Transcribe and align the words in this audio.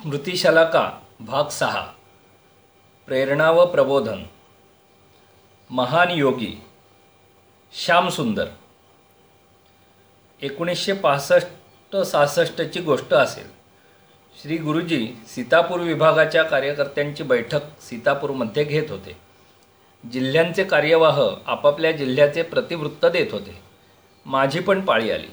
स्मृतिशलाका 0.00 0.90
भाग 1.20 1.48
सहा. 1.48 1.86
प्रेरणा 3.06 3.50
व 3.50 3.66
प्रबोधन. 3.66 4.22
महान 5.70 6.10
योगी. 6.10 6.62
श्यामसुंदर. 7.72 8.46
एकोणीसशे 10.42 10.92
पासष्ट 10.92 11.96
सहासष्टची 11.96 12.80
गोष्ट 12.80 13.14
असेल. 13.14 13.46
श्री 14.42 14.56
गुरुजी 14.56 15.14
सीतापूर 15.26 15.80
विभागाच्या 15.80 16.42
कार्यकर्त्यांची 16.42 17.22
बैठक 17.22 17.80
सीतापूरमध्ये 17.80 18.64
घेत 18.64 18.90
होते. 18.90 19.16
जिल्ह्यांचे 20.12 20.64
कार्यवाह 20.64 21.28
आपापल्या 21.46 21.92
जिल्ह्याचे 21.92 22.42
प्रतिवृत्त 22.42 23.06
देत 23.06 23.32
होते. 23.32 23.62
माझी 24.26 24.60
पण 24.60 24.80
पाळी 24.80 25.10
आली. 25.10 25.28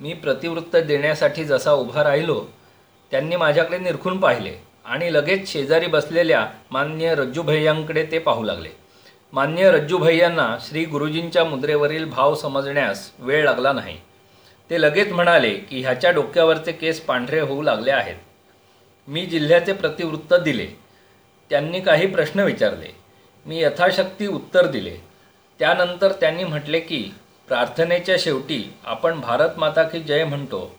मी 0.00 0.12
प्रतिवृत्त 0.12 0.76
देण्यासाठी 0.76 1.44
जसा 1.44 1.72
उभा 1.72 2.04
राहिलो 2.04 2.46
त्यांनी 3.10 3.36
माझ्याकडे 3.36 3.78
निरखून 3.78 4.20
पाहिले 4.20 4.56
आणि 4.84 5.12
लगेच 5.14 5.52
शेजारी 5.52 5.86
बसलेल्या 5.86 6.46
मान्य 6.70 7.14
रज्जूभैयांकडे 7.14 8.08
ते 8.12 8.18
पाहू 8.18 8.42
लागले. 8.42 8.68
मान्य 9.32 9.70
रज्जूभैयांना 9.70 10.56
श्री 10.60 10.84
गुरुजींच्या 10.84 11.44
मुद्रेवरील 11.44 12.04
भाव 12.04 12.34
समजण्यास 12.34 13.10
वेळ 13.18 13.44
लागला 13.44 13.72
नाही. 13.72 13.96
ते 14.70 14.82
लगेच 14.82 15.12
म्हणाले 15.12 15.54
की 15.54 15.80
ह्याच्या 15.80 16.10
डोक्यावरचे 16.10 16.72
केस 16.72 17.00
पांढरे 17.00 17.40
होऊ 17.40 17.62
लागले 17.62 17.90
आहेत. 17.90 18.16
मी 19.08 19.26
जिल्ह्याचे 19.26 19.72
प्रतिवृत्त 19.72 20.34
दिले. 20.34 20.66
त्यांनी 21.50 21.80
काही 21.80 22.06
प्रश्न 22.06 22.40
विचारले. 22.40 22.96
मी 23.46 23.62
यथाशक्ती 23.62 24.26
उत्तर 24.26 24.66
दिले. 24.66 24.96
त्यानंतर 25.58 26.12
त्यांनी 26.12 26.44
म्हटले 26.44 26.80
की 26.80 27.10
प्रार्थनेच्या 27.48 28.16
शेवटी 28.18 28.74
आपण 28.84 29.20
भारत 29.20 29.48
माता 29.56 29.82
की 29.82 30.00
जय 30.00 30.24
म्हणतो. 30.24 30.78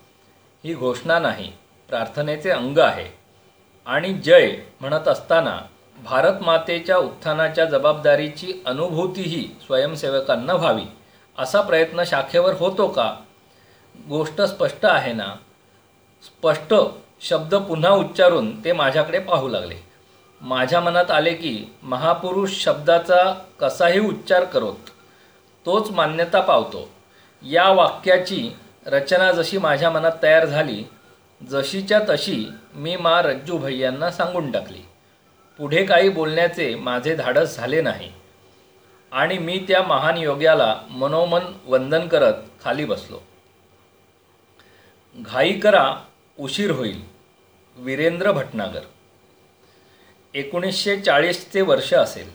ही 0.64 0.74
घोषणा 0.74 1.20
नाही. 1.20 1.52
प्रार्थनेचे 1.92 2.50
अंग 2.50 2.78
आहे. 2.78 3.06
आणि 3.86 4.14
जय 4.14 4.56
म्हणत 4.82 5.08
असताना 5.08 5.60
भारत 6.04 6.42
मातेच्या 6.42 6.98
उत्थानाच्या 6.98 7.66
जबाबदारीची 7.66 8.54
अनुभूतीही 8.66 9.48
स्वयंसेवकांना 9.66 10.54
व्हावी 10.54 10.86
असा 11.38 11.62
प्रयत्न 11.62 12.04
शाखेवर 12.04 12.54
होतो 12.54 12.88
का? 12.88 13.14
गोष्ट 14.10 14.42
स्पष्ट 14.42 14.86
आहे 14.86 15.14
ना? 15.14 15.28
स्पष्ट 16.24 16.74
शब्द 17.22 17.56
पुन्हा 17.56 17.92
उच्चारून 17.92 18.64
ते 18.64 18.72
माझ्याकडे 18.74 19.20
पाहू 19.20 19.48
लागले. 19.48 19.76
माझ्या 20.42 20.80
मनात 20.82 21.12
आले 21.12 21.34
की 21.34 21.76
महापुरुष 21.84 22.64
शब्दाचा 22.64 23.24
कसाही 23.60 24.00
उच्चार 24.00 24.44
करोत 24.44 24.90
तोच 25.66 25.92
मान्यता 25.92 26.40
पावतो. 26.40 26.90
या 27.42 27.68
वाक्याची 27.70 28.50
रचना 28.86 29.32
जशी 29.32 29.58
माझ्या 29.58 29.90
मनात 29.90 30.12
तयार 30.24 30.46
झाली 30.46 30.84
जशीच्या 31.50 32.00
तशी 32.10 32.46
मी 32.74 32.96
मा 32.96 33.22
रज्जू 33.22 33.58
भैयांना 33.58 34.12
सांगून 34.12 34.52
टाकली. 34.52 34.82
पुढे 35.58 35.86
काही 35.86 36.10
बोलण्याचे 36.10 36.76
माझे 36.76 37.16
धाडस 37.16 37.56
झाले 37.56 37.82
नाही. 37.82 38.12
आणि 39.12 39.38
मी 39.38 39.66
त्या 39.68 39.84
महान 39.84 40.18
योग्याला 40.18 40.82
मनोमन 40.90 41.42
वंदन 41.66 42.08
करत 42.08 42.34
खाली 42.64 42.86
बसलो. 42.86 43.20
घाई 45.16 45.54
करा 45.54 45.98
उशीर 46.40 46.72
होईल. 46.72 47.02
वीरेंद्र 47.76 48.32
भटनागर. 48.32 48.80
एकोणीसशे 50.34 51.00
चाळीसचे 51.00 51.62
वर्ष 51.62 51.94
असेल. 51.94 52.32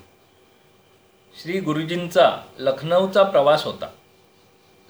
श्री 1.42 1.60
गुरुजींचा 1.60 2.40
लखनौचा 2.58 3.22
प्रवास 3.22 3.64
होता. 3.64 3.86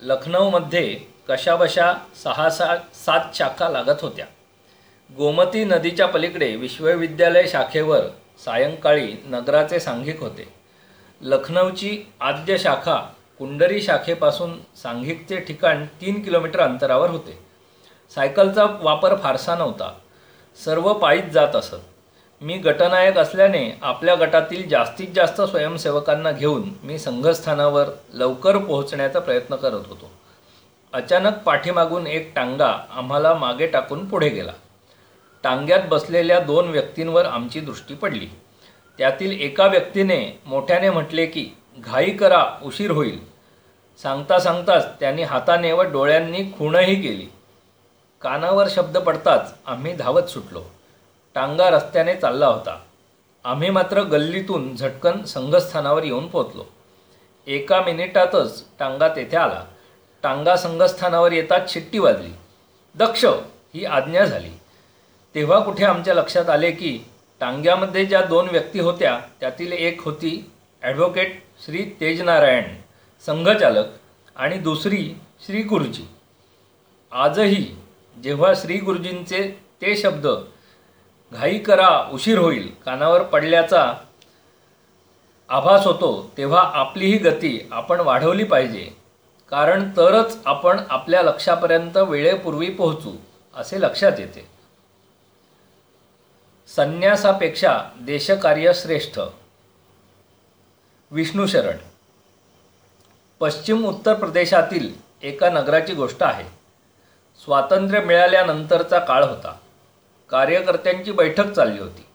लखनौमध्ये 0.02 1.15
कशाबशा 1.28 1.94
सहा 2.24 2.50
सात 2.50 2.78
सात 2.94 3.20
शाखा 3.34 3.68
लागत 3.68 4.02
होत्या. 4.02 4.26
गोमती 5.16 5.64
नदीच्या 5.64 6.06
पलीकडे 6.06 6.56
विश्वविद्यालय 6.56 7.46
शाखेवर 7.46 8.00
सायंकाळी 8.44 9.12
नगराचे 9.24 9.80
सांघिक 9.80 10.20
होते. 10.20 10.54
लखनौची 11.20 12.12
आद्य 12.20 12.58
शाखा 12.58 12.96
कुंडरी 13.38 13.82
शाखेपासून 13.82 14.58
सांघिकचे 14.82 15.36
ठिकाण 15.36 15.84
तीन 15.86 16.22
किलोमीटर 16.22 16.60
अंतरावर 16.60 17.10
होते. 17.10 17.38
सायकलचा 18.14 18.64
वापर 18.80 19.16
फारसा 19.16 19.54
नव्हता. 19.54 19.92
सर्व 20.64 20.92
पायीच 20.92 21.24
जात 21.24 21.56
असत. 21.56 21.74
मी 22.40 22.58
गटनायक 22.58 23.18
असल्याने 23.18 23.78
आपल्या 23.82 24.14
गटातील 24.14 24.68
जास्तीत 24.68 25.08
जास्त 25.14 25.40
स्वयंसेवकांना 25.40 26.32
घेऊन 26.32 26.62
मी 26.82 26.98
संघस्थानावर 26.98 27.88
लवकर 28.14 28.56
पोहोचण्याचा 28.56 29.18
प्रयत्न 29.18 29.56
करत 29.56 29.86
होतो. 29.86 30.10
अचानक 30.96 31.38
पाठीमागून 31.38 32.06
एक 32.06 32.32
टांगा 32.34 32.66
आम्हाला 32.90 33.34
मागे 33.34 33.66
टाकून 33.66 34.06
पुढे 34.08 34.28
गेला. 34.28 34.52
टांग्यात 35.42 35.80
बसलेल्या 35.88 36.38
दोन 36.40 36.68
व्यक्तींवर 36.68 37.26
आमची 37.26 37.60
दृष्टी 37.60 37.94
पडली. 37.94 38.28
त्यातील 38.98 39.40
एका 39.40 39.66
व्यक्तीने 39.66 40.40
मोठ्याने 40.46 40.90
म्हटले 40.90 41.26
की 41.26 41.46
घाई 41.78 42.10
करा 42.10 42.44
उशीर 42.62 42.90
होईल. 42.90 43.18
सांगता 44.02 44.38
सांगताच 44.38 44.88
त्यांनी 45.00 45.22
हाताने 45.22 45.72
व 45.72 45.82
डोळ्यांनी 45.82 46.42
खूणही 46.58 46.94
केली. 47.02 47.26
कानावर 48.22 48.68
शब्द 48.70 48.98
पडताच 48.98 49.54
आम्ही 49.66 49.92
धावत 49.92 50.22
सुटलो. 50.22 50.62
टांगा 51.34 51.70
रस्त्याने 51.70 52.16
चालला 52.16 52.46
होता. 52.46 52.80
आम्ही 53.44 53.70
मात्र 53.70 54.02
गल्लीतून 54.02 54.76
झटकन 54.76 55.22
संघस्थानावर 55.24 56.04
येऊन 56.04 56.26
पोचलो 56.26 56.64
एका 57.46 57.82
मिनिटातच 57.82 58.64
टांगा 58.78 59.08
तेथे 59.08 59.36
आला. 59.36 59.64
टांगा 60.26 60.56
संघस्थानावर 60.56 61.32
येताच 61.32 61.72
शिट्टी 61.72 61.98
वाजली. 61.98 62.30
दक्ष 62.94 63.24
ही 63.74 63.84
आज्ञा 63.84 64.24
झाली. 64.24 64.50
तेव्हा 65.34 65.58
कुठे 65.60 65.84
आमच्या 65.84 66.14
लक्षात 66.14 66.48
आले 66.50 66.70
की 66.70 66.98
टांग्यामध्ये 67.40 68.04
ज्या 68.06 68.20
दोन 68.22 68.48
व्यक्ती 68.48 68.80
होत्या 68.80 69.18
त्यातील 69.40 69.72
एक 69.72 70.00
होती 70.02 70.50
ॲडव्होकेट 70.82 71.38
श्री 71.64 71.84
तेजनारायण 72.00 72.64
संघचालक 73.26 73.86
आणि 74.36 74.58
दुसरी 74.58 75.04
श्री 75.46 75.62
गुरुजी. 75.62 76.04
आजही 77.12 77.64
जेव्हा 78.16 78.52
श्री 78.54 78.78
गुरुजींचे 78.78 79.42
ते 79.82 79.96
शब्द 79.96 80.26
घाई 81.32 81.58
करा 81.58 81.88
उशीर 82.12 82.38
होईल 82.38 82.70
कानावर 82.84 83.22
पडल्याचा 83.22 83.92
आभास 85.48 85.86
होतो 85.86 86.30
तेव्हा 86.36 86.70
आपलीही 86.74 87.18
गती 87.18 87.68
आपण 87.72 88.00
वाढवली 88.00 88.44
पाहिजे. 88.44 89.05
कारण 89.50 89.90
तरच 89.96 90.38
आपण 90.46 90.80
आपल्या 90.90 91.22
लक्षापर्यंत 91.22 91.96
वेळेपूर्वी 91.96 92.70
पोहोचू 92.70 93.16
असे 93.54 93.80
लक्षात 93.80 94.12
येते. 94.18 94.48
संन्यासापेक्षा 96.76 97.80
देशकार्य 98.00 98.72
श्रेष्ठ. 98.74 99.18
विष्णूशरण 101.10 101.76
पश्चिम 103.40 103.84
उत्तर 103.84 104.14
प्रदेशातील 104.14 104.94
एका 105.22 105.50
नगराची 105.50 105.94
गोष्ट 105.94 106.22
आहे. 106.22 106.44
स्वातंत्र्य 107.44 108.00
मिळाल्यानंतरचा 108.00 108.98
काळ 108.98 109.24
होता. 109.24 109.56
कार्यकर्त्यांची 110.30 111.12
बैठक 111.12 111.52
चालली 111.52 111.80
होती. 111.80 112.06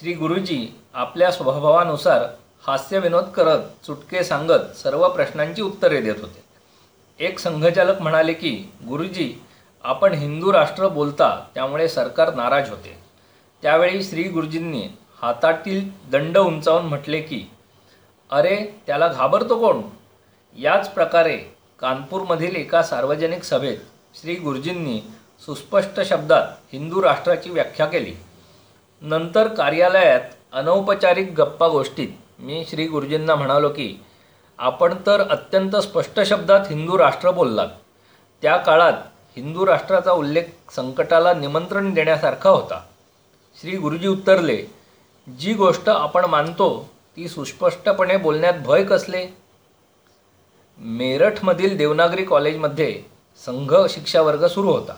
श्री 0.00 0.12
गुरुजी 0.12 0.80
आपल्या 0.94 1.32
स्वभावानुसार 1.32 2.22
हास्यविनोद 2.66 3.24
करत 3.24 3.86
चुटके 3.86 4.24
सांगत 4.24 4.76
सर्व 4.76 5.08
प्रश्नांची 5.08 5.62
उत्तरे 5.62 6.00
देत 6.00 6.14
होते. 6.20 6.49
एक 7.20 7.38
संघचालक 7.38 8.00
म्हणाले 8.00 8.32
की 8.32 8.50
गुरुजी 8.88 9.32
आपण 9.84 10.12
हिंदू 10.12 10.52
राष्ट्र 10.52 10.88
बोलता 10.88 11.28
त्यामुळे 11.54 11.88
सरकार 11.88 12.34
नाराज 12.34 12.70
होते. 12.70 12.96
त्यावेळी 13.62 14.02
श्री 14.02 14.22
गुरुजींनी 14.22 14.82
हातातील 15.22 15.88
दंड 16.10 16.38
उंचावून 16.38 16.86
म्हटले 16.86 17.20
की 17.20 17.42
अरे 18.30 18.56
त्याला 18.86 19.08
घाबरतो 19.08 19.58
कोण? 19.58 19.82
याच 20.58 20.94
प्रकारे 20.94 21.36
कानपूरमधील 21.80 22.56
एका 22.56 22.82
सार्वजनिक 22.82 23.42
सभेत 23.42 23.78
श्री 24.20 24.34
गुरुजींनी 24.34 25.00
सुस्पष्ट 25.46 26.00
शब्दात 26.00 26.46
हिंदू 26.72 27.02
राष्ट्राची 27.02 27.50
व्याख्या 27.50 27.86
केली. 27.86 28.14
नंतर 29.02 29.48
कार्यालयात 29.48 30.20
अनौपचारिक 30.52 31.32
गप्पा 31.32 31.68
गोष्टीत 31.68 32.08
मी 32.38 32.64
श्री 32.68 32.86
गुरुजींना 32.86 33.34
म्हणालो 33.34 33.68
की 33.68 33.94
आपण 34.60 34.94
तर 35.06 35.20
अत्यंत 35.20 35.76
स्पष्ट 35.76 36.20
शब्दात 36.20 36.60
हिंदू 36.70 36.98
राष्ट्र 36.98 37.30
बोललात. 37.30 37.66
त्या 38.42 38.56
काळात 38.56 38.92
हिंदू 39.36 39.66
राष्ट्राचा 39.66 40.12
उल्लेख 40.12 40.72
संकटाला 40.76 41.32
निमंत्रण 41.34 41.94
देण्यासारखा 41.94 42.50
होता. 42.50 42.80
श्री 43.60 43.76
गुरुजी 43.76 44.08
उत्तरले 44.08 44.62
जी 45.38 45.54
गोष्ट 45.54 45.88
आपण 45.88 46.24
मानतो 46.24 46.90
ती 47.16 47.28
सुस्पष्टपणे 47.28 48.16
बोलण्यात 48.16 48.54
भय 48.66 48.84
कसले? 48.84 49.26
मेरठमधील 50.78 51.76
देवनागरी 51.76 52.24
कॉलेजमध्ये 52.24 53.02
संघ 53.46 53.74
शिक्षा 53.88 54.22
वर्ग 54.22 54.46
सुरू 54.46 54.72
होता. 54.72 54.94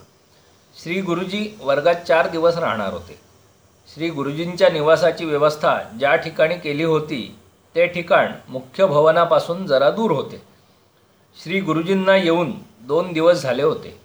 श्री 0.83 1.01
गुरुजी 1.01 1.59
वर्गात 1.61 2.05
चार 2.09 2.29
दिवस 2.29 2.57
राहणार 2.57 2.93
होते. 2.93 3.21
श्री 3.95 4.11
गुरुजींच्या 4.11 4.69
निवासाची 4.69 5.25
व्यवस्था 5.25 5.79
ज्या 5.99 6.17
ठिकाणी 6.17 6.55
केली 6.55 6.85
होती 6.85 7.37
ते 7.75 7.87
ठिकाण 7.87 8.33
मुख्य 8.49 8.87
भवनापासून 8.87 9.67
जरा 9.67 9.91
दूर 9.91 10.11
होते. 10.11 10.43
श्री 11.37 11.61
गुरुजींना 11.61 12.17
येऊन 12.17 12.53
दोन 12.81 13.13
दिवस 13.13 13.43
झाले 13.43 13.63
होते. 13.63 13.97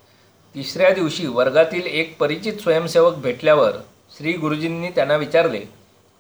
तिसऱ्या 0.56 0.90
दिवशी 0.90 1.28
वर्गातील 1.28 1.86
एक 1.86 2.18
परिचित 2.20 2.54
स्वयंसेवक 2.54 3.16
भेटल्यावर 3.16 3.72
श्री 4.18 4.34
गुरुजींनी 4.34 4.90
त्यांना 4.90 5.16
विचारले 5.16 5.64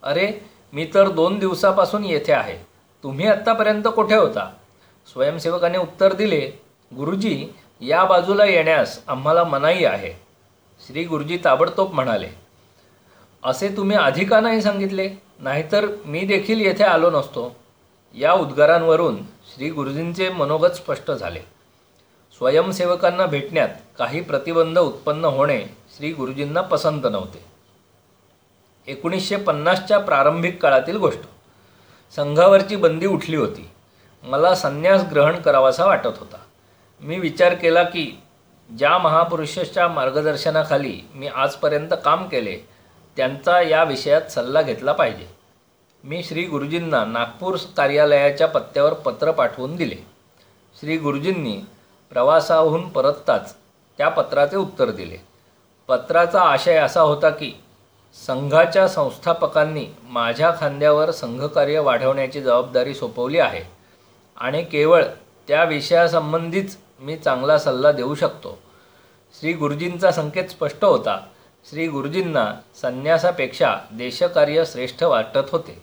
अरे 0.03 0.31
मी 0.73 0.89
तर 0.93 1.09
दोन 1.09 1.37
दिवसापासून 1.39 2.05
येथे 2.05 2.33
आहे. 2.33 2.57
तुम्ही 3.03 3.27
आत्तापर्यंत 3.27 3.87
कुठे 3.95 4.15
होता? 4.15 4.49
स्वयंसेवकाने 5.07 5.77
उत्तर 5.77 6.13
दिले 6.13 6.39
गुरुजी 6.91 7.47
या 7.81 8.03
बाजूला 8.03 8.45
येण्यास 8.45 8.99
आम्हाला 9.07 9.43
मनाई 9.43 9.83
आहे. 9.83 10.13
श्री 10.87 11.03
गुरुजी 11.03 11.37
ताबडतोब 11.45 11.93
म्हणाले 11.93 12.29
असे 13.43 13.67
तुम्ही 13.77 13.97
आधी 13.97 14.25
का 14.25 14.39
नाही 14.39 14.61
सांगितले? 14.61 15.09
नाहीतर 15.39 15.87
मी 16.05 16.19
देखील 16.19 16.61
येथे 16.61 16.83
आलो 16.83 17.11
नसतो. 17.11 17.55
या 18.13 18.33
उद्गारांवरून 18.33 19.17
श्री 19.23 19.69
गुरुजींचे 19.69 20.29
मनोगत 20.29 20.67
स्पष्ट 20.67 21.11
झाले. 21.11 21.39
स्वयंसेवकांना 22.37 23.25
भेटण्यात 23.25 23.69
काही 23.97 24.21
प्रतिबंध 24.21 24.79
उत्पन्न 24.79 25.25
होणे 25.25 25.65
श्री 25.97 26.11
गुरुजींना 26.11 26.61
पसंत 26.61 27.01
नव्हते. 27.11 27.45
एकोणीसशे 28.87 29.35
पन्नासच्या 29.35 29.99
प्रारंभिक 29.99 30.61
काळातील 30.61 30.97
गोष्ट. 30.97 31.19
संघावरची 32.15 32.75
बंदी 32.75 33.05
उठली 33.05 33.35
होती. 33.35 33.69
मला 34.23 34.55
संन्यास 34.55 35.01
ग्रहण 35.11 35.41
करावासा 35.41 35.85
वाटत 35.85 36.17
होता. 36.17 36.37
मी 37.01 37.19
विचार 37.19 37.53
केला 37.53 37.83
की 37.83 38.21
ज्या 38.77 38.97
महापुरुषाच्या 38.97 39.87
मार्गदर्शनाखाली 39.87 40.99
मी 41.15 41.27
आजपर्यंत 41.27 41.89
काम 42.05 42.27
केले 42.27 42.76
त्यांचा 43.17 43.61
या 43.61 43.83
विषयात 43.83 44.21
सल्ला 44.21 44.61
घेतला 44.61 44.91
पाहिजे. 44.91 45.27
मी 46.03 46.23
श्री 46.23 46.43
गुरुजींना 46.43 47.05
नागपूर 47.05 47.57
कार्यालयाच्या 47.77 48.47
पत्त्यावर 48.47 48.93
पत्र 48.93 49.31
पाठवून 49.31 49.75
दिले. 49.75 49.95
श्री 50.79 50.97
गुरुजींनी 50.97 51.61
प्रवासाहून 52.09 52.89
परतताच 52.89 53.55
त्या 53.97 54.09
पत्राचे 54.09 54.57
उत्तर 54.57 54.91
दिले. 54.91 55.17
पत्राचा 55.87 56.41
आशय 56.41 56.75
असा 56.75 57.01
होता 57.01 57.29
की 57.29 57.51
संघाच्या 58.27 58.87
संस्थापकांनी 58.87 59.85
माझ्या 60.03 60.51
खांद्यावर 60.59 61.11
संघकार्य 61.11 61.79
वाढवण्याची 61.79 62.41
जबाबदारी 62.41 62.93
सोपवली 62.93 63.39
आहे 63.39 63.63
आणि 64.37 64.63
केवळ 64.63 65.03
त्या 65.47 65.63
विषयासंबंधीच 65.63 66.77
मी 66.99 67.17
चांगला 67.17 67.57
सल्ला 67.59 67.91
देऊ 67.91 68.15
शकतो. 68.15 68.57
श्री 69.39 69.53
गुरुजींचा 69.53 70.11
संकेत 70.11 70.47
स्पष्ट 70.49 70.85
होता. 70.85 71.19
श्री 71.69 71.87
गुरुजींना 71.87 72.55
संन्यासापेक्षा 72.81 73.77
देशकार्य 73.91 74.65
श्रेष्ठ 74.65 75.03
वाटत 75.03 75.49
होते. 75.51 75.81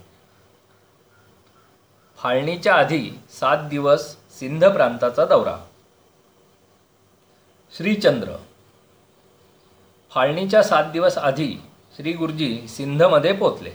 फाळणीच्या 2.17 2.75
आधी 2.75 3.19
सात 3.41 3.57
दिवस 3.71 4.17
सिंध 4.31 4.65
प्रांताचा 4.65 5.25
दौरा. 5.25 5.57
श्रीचंद्र. 7.77 8.29
फाळणीच्या 10.11 10.63
सात 10.63 10.85
दिवस 10.85 11.19
आधी 11.19 11.57
श्री 11.97 12.13
गुरुजी 12.13 12.69
सिंधमध्ये 12.69 13.33
पोचले 13.33 13.73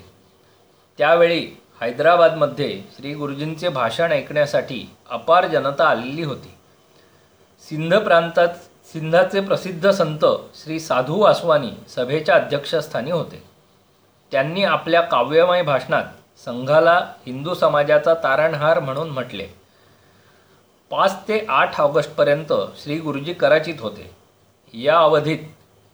त्यावेळी 0.97 1.45
हैदराबादमध्ये 1.81 2.83
श्री 2.95 3.13
गुरुजींचे 3.13 3.69
भाषण 3.69 4.11
ऐकण्यासाठी 4.11 4.89
अपार 5.09 5.47
जनता 5.47 5.87
आलेली 5.87 6.23
होती. 6.23 6.53
सिंध 7.61 7.95
प्रांतात 7.95 8.49
सिंधाचे 8.93 9.41
प्रसिद्ध 9.41 9.89
संत 9.89 10.25
श्री 10.63 10.79
साधू 10.79 11.21
वासवानी 11.21 11.71
सभेच्या 11.87 12.35
अध्यक्षस्थानी 12.35 13.11
होते. 13.11 13.43
त्यांनी 14.31 14.63
आपल्या 14.63 15.01
काव्यमय 15.01 15.61
भाषणात 15.61 16.03
संघाला 16.45 17.13
हिंदू 17.25 17.53
समाजाचा 17.53 18.13
तारणहार 18.13 18.79
म्हणून 18.79 19.09
म्हटले. 19.09 19.47
पाच 20.89 21.15
ते 21.27 21.45
आठ 21.49 21.81
ऑगस्टपर्यंत 21.81 22.53
श्री 22.83 22.97
गुरुजी 22.97 23.33
कराचीत 23.33 23.75
होते. 23.79 24.11
या 24.73 24.97
अवधीत 24.97 25.39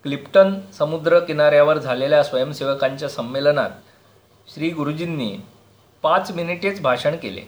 क्लिप्टन 0.03 0.59
समुद्र 0.77 1.19
किनाऱ्यावर 1.19 1.77
झालेल्या 1.77 2.23
स्वयंसेवकांच्या 2.23 3.09
संमेलनात 3.09 3.69
श्री 4.53 4.69
गुरुजींनी 4.69 5.37
पाच 6.01 6.31
मिनिटेच 6.31 6.81
भाषण 6.81 7.15
केले. 7.15 7.41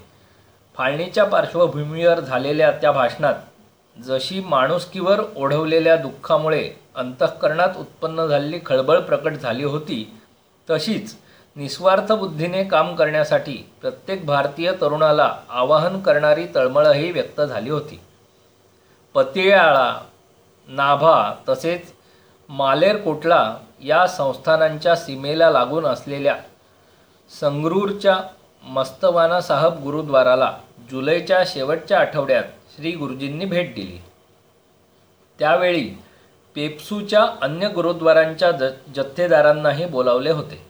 फाळणीच्या 0.78 1.26
पार्श्वभूमीवर 1.26 2.20
झालेल्या 2.20 2.72
त्या 2.72 2.92
भाषणात 2.92 3.34
जशी 4.06 4.40
माणुसकीवर 4.40 5.22
ओढवलेल्या 5.36 5.96
दुःखामुळे 5.96 6.70
अंतःकरणात 6.96 7.78
उत्पन्न 7.78 8.26
झालेली 8.26 8.60
खळबळ 8.66 9.00
प्रकट 9.00 9.34
झाली 9.34 9.64
होती 9.64 10.18
तशीच 10.70 11.16
निस्वार्थ 11.56 12.12
बुद्धीने 12.12 12.64
काम 12.64 12.96
करण्यासाठी 12.96 13.56
प्रत्येक 13.82 14.26
भारतीय 14.26 14.72
तरुणाला 14.82 15.36
आवाहन 15.50 16.00
करणारी 16.00 16.46
तळमळही 16.56 17.12
व्यक्त 17.12 17.42
झाली 17.42 17.70
होती. 17.70 18.00
पतियाळा 19.14 19.94
नाभा 20.68 21.34
तसेच 21.50 21.92
मालेरकोटला 22.50 23.58
या 23.84 24.08
संस्थानांच्या 24.08 24.96
सीमेला 24.96 25.50
लागून 25.50 25.86
असलेल्या 25.86 26.36
संगरूरच्या 27.40 28.20
मस्तवाना 28.64 29.42
साहब 29.42 29.82
गुरुद्वाराला 29.84 30.54
जुलैच्या 30.92 31.44
शेवटच्या 31.48 32.00
आठवड्यात 32.00 32.44
श्री 32.78 32.92
गुरुजींनी 32.92 33.46
भेट 33.46 33.74
दिली. 33.76 34.02
त्यावेळी 35.40 35.84
पेप्सूच्या 36.56 37.26
अन्य 37.42 37.70
गुरुद्वारांच्या 37.70 38.52
ज 38.52 38.64
जथ्थेदारांनाही 38.96 39.86
बोलावले 39.86 40.32
होते. 40.32 40.62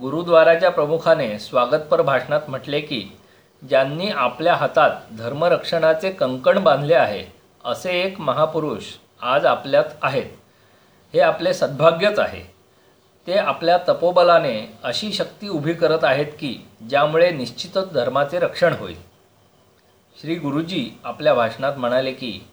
गुरुद्वाराच्या 0.00 0.70
प्रमुखाने 0.70 1.38
स्वागतपर 1.38 2.02
भाषणात 2.02 2.40
म्हटले 2.48 2.80
की 2.80 3.16
ज्यांनी 3.68 4.08
आपल्या 4.08 4.54
हातात 4.54 4.90
धर्मरक्षणाचे 5.18 6.10
कंकण 6.10 6.62
बांधले 6.62 6.94
आहे 6.94 7.24
असे 7.64 8.00
एक 8.00 8.20
महापुरुष 8.20 8.92
आज 9.22 9.46
आपल्यात 9.46 9.84
आहेत. 10.02 10.30
हे 11.14 11.20
आपले 11.20 11.54
सद्भाग्यच 11.54 12.18
आहे. 12.18 12.42
ते 13.26 13.38
आपल्या 13.38 13.78
तपोबलाने 13.88 14.78
अशी 14.84 15.12
शक्ती 15.12 15.48
उभी 15.48 15.72
करत 15.72 16.04
आहेत 16.04 16.32
की 16.40 16.66
ज्यामुळे 16.88 17.30
निश्चितच 17.30 17.92
धर्माचे 17.92 18.38
रक्षण 18.38 18.72
होईल. 18.72 19.15
श्री 20.20 20.34
गुरुजी 20.34 20.98
आपल्या 21.04 21.34
भाषणात 21.34 21.72
म्हणाले 21.76 22.12
की 22.12 22.46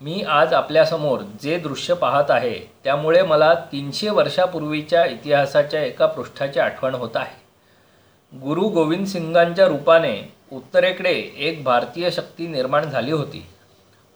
मी 0.00 0.22
आज 0.28 0.52
आपल्यासमोर 0.54 1.20
जे 1.42 1.58
दृश्य 1.58 1.94
पाहत 1.94 2.30
आहे 2.30 2.58
त्यामुळे 2.84 3.22
मला 3.22 3.54
तीनशे 3.54 4.08
वर्षापूर्वीच्या 4.08 5.04
इतिहासाच्या 5.04 5.84
एका 5.84 6.06
पृष्ठाची 6.06 6.60
आठवण 6.60 6.94
होत 6.94 7.10
आहे. 7.14 8.38
गुरु 8.38 8.68
गोविंद 8.68 9.06
सिंगांच्या 9.06 9.66
रूपाने 9.66 10.32
उत्तरेकडे 10.52 11.32
एक 11.36 11.64
भारतीय 11.64 12.10
शक्ती 12.10 12.46
निर्माण 12.46 12.90
झाली 12.90 13.12
होती. 13.12 13.46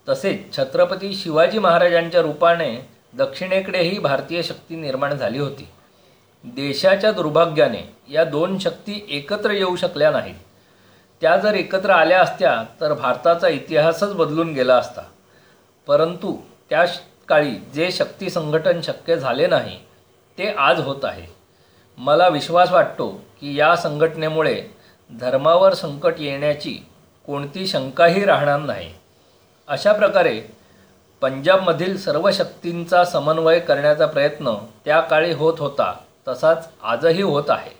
तसेच 0.08 0.56
छत्रपती 0.56 1.14
शिवाजी 1.14 1.58
महाराजांच्या 1.58 2.20
रूपाने 2.20 2.88
दक्षिणेकडेही 3.12 3.98
भारतीय 3.98 4.42
शक्ती 4.42 4.76
निर्माण 4.76 5.14
झाली 5.14 5.38
होती. 5.38 5.68
देशाच्या 6.44 7.12
दुर्भाग्याने 7.12 7.94
या 8.08 8.24
दोन 8.24 8.58
शक्ती 8.58 9.06
एकत्र 9.10 9.50
येऊ 9.50 9.76
शकल्या 9.76 10.10
नाहीत. 10.10 10.34
त्या 11.20 11.36
जर 11.36 11.54
एकत्र 11.54 11.90
आल्या 11.90 12.20
असत्या 12.22 12.64
तर 12.80 12.92
भारताचा 12.92 13.48
इतिहासच 13.48 14.14
बदलून 14.14 14.52
गेला 14.52 14.74
असता. 14.76 15.02
परंतु 15.86 16.36
त्या 16.70 16.84
काळी 17.28 17.50
जे 17.50 17.90
शक्ती 17.92 18.30
संघटन 18.30 18.80
शक्य 18.80 19.16
झाले 19.16 19.46
नाही 19.46 19.78
ते 20.38 20.48
आज 20.48 20.80
होत 20.80 21.04
आहे. 21.04 21.26
मला 21.98 22.28
विश्वास 22.28 22.72
वाटतो 22.72 23.08
की 23.40 23.58
या 23.58 23.76
संघटनेमुळे 23.76 24.62
धर्मावर 25.20 25.74
संकट 25.74 26.14
येण्याची 26.18 26.78
कोणती 27.26 27.66
शंकाही 27.66 28.24
राहणार 28.24 28.60
नाही. 28.60 28.92
अशा 29.68 29.92
प्रकारे 29.92 30.40
पंजाबमधील 31.20 31.98
सर्व 31.98 32.30
शक्तींचा 32.30 33.04
समन्वय 33.04 33.58
करण्याचा 33.58 34.06
प्रयत्न 34.06 34.54
त्या 34.84 35.00
काळी 35.00 35.32
होत 35.32 35.54
होता 35.58 35.94
तसाच 36.28 36.68
आजही 36.82 37.22
होत 37.22 37.44
आहे. 37.48 37.77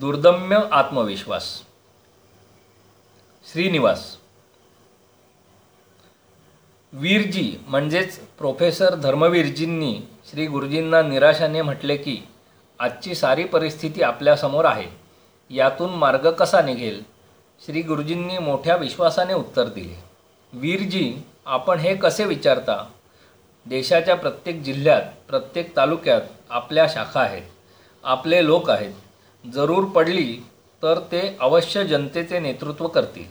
दुर्दम्य 0.00 0.58
आत्मविश्वास. 0.72 1.44
श्रीनिवास. 3.52 4.16
वीरजी 6.92 7.56
म्हणजेच 7.66 8.18
प्रोफेसर 8.18 8.94
धर्मवीरजींनी 8.94 10.00
श्री 10.30 10.46
गुरुजींना 10.46 11.02
निराशाने 11.02 11.62
म्हटले 11.62 11.96
की 11.96 12.28
आजची 12.78 13.14
सारी 13.14 13.44
परिस्थिती 13.44 14.02
आपल्यासमोर 14.02 14.64
आहे. 14.64 14.86
यातून 15.50 15.90
मार्ग 15.90 16.30
कसा 16.30 16.62
निघेल? 16.62 17.02
श्री 17.66 17.82
गुरुजींनी 17.82 18.38
मोठ्या 18.38 18.76
विश्वासाने 18.76 19.34
उत्तर 19.34 19.68
दिले. 19.68 20.04
वीरजी 20.52 21.14
आपण 21.46 21.78
हे 21.78 21.94
कसे 21.96 22.24
विचारता? 22.24 22.90
देशाच्या 23.66 24.16
प्रत्येक 24.16 24.62
जिल्ह्यात 24.62 25.02
प्रत्येक 25.28 25.76
तालुक्यात 25.76 26.22
आपल्या 26.50 26.86
शाखा 26.88 27.20
आहेत. 27.20 27.42
आपले 28.04 28.46
लोक 28.46 28.70
आहेत. 28.70 28.92
जरूर 29.44 29.84
पडली 29.84 30.42
तर 30.82 30.98
ते 31.12 31.36
अवश्य 31.40 31.84
जनतेचे 31.84 32.38
नेतृत्व 32.38 32.86
करतील. 32.86 33.24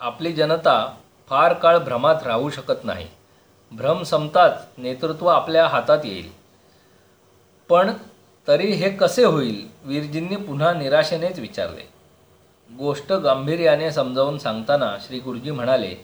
आपली 0.00 0.32
जनता 0.32 0.94
फार 1.28 1.52
काळ 1.52 1.78
भ्रमात 1.78 2.26
राहू 2.26 2.50
शकत 2.50 2.84
नाही. 2.84 3.06
भ्रम 3.72 4.02
संपताच 4.02 4.66
नेतृत्व 4.78 5.26
आपल्या 5.26 5.66
हातात 5.66 6.04
येईल. 6.04 6.30
पण 7.68 7.90
तरी 8.48 8.66
हे 8.66 8.90
कसे 8.90 9.24
होईल 9.24 9.68
वीरजींनी 9.84 10.36
पुन्हा 10.36 10.72
निराशेनेच 10.72 11.38
विचारले. 11.38 11.88
गोष्ट 12.70 13.12
गांभीर्याने 13.12 13.90
समजावून 13.92 14.38
सांगताना 14.38 14.96
श्री 15.06 15.18
गुरुजी 15.18 15.50
म्हणाले 15.50 15.94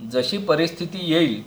जशी 0.00 0.38
परिस्थिती 0.38 0.98
येईल 1.02 1.42